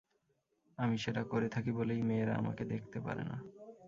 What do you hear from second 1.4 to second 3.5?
থাকি বলেই মেয়েরা আমাকে দেখতে পারে না।